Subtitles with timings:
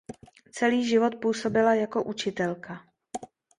[0.51, 2.81] Celý život působila jako učitelka.